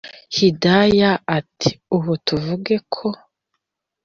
hidaya 0.35 1.11
ati”ubu 1.37 2.11
tuvuge 2.25 2.75
ko 2.93 3.07